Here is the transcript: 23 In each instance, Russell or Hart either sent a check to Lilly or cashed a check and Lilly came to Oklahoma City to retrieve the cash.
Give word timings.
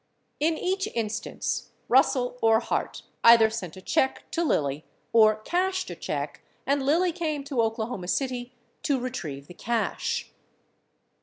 23 0.39 0.47
In 0.47 0.57
each 0.67 0.87
instance, 0.95 1.69
Russell 1.87 2.35
or 2.41 2.59
Hart 2.59 3.03
either 3.23 3.51
sent 3.51 3.77
a 3.77 3.81
check 3.83 4.23
to 4.31 4.43
Lilly 4.43 4.83
or 5.13 5.35
cashed 5.41 5.91
a 5.91 5.95
check 5.95 6.41
and 6.65 6.83
Lilly 6.83 7.11
came 7.11 7.43
to 7.43 7.61
Oklahoma 7.61 8.07
City 8.07 8.51
to 8.81 8.99
retrieve 8.99 9.45
the 9.45 9.53
cash. 9.53 10.31